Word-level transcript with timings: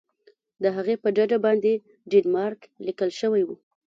د 0.61 0.63
هغې 0.75 0.95
په 1.03 1.09
ډډه 1.15 1.37
باندې 1.45 1.73
ډنمارک 2.11 2.61
لیکل 2.85 3.09
شوي 3.19 3.43
وو. 3.45 3.55